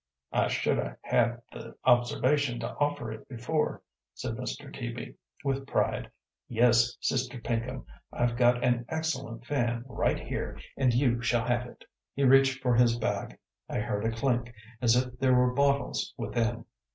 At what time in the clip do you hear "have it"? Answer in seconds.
11.45-11.85